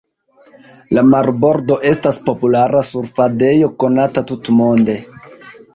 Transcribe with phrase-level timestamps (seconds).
[0.97, 4.99] La marbordo estas populara surfadejo konata tutmonde.